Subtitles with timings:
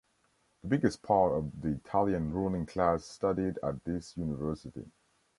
[0.63, 4.87] The biggest part of the Italian ruling class studied at this University.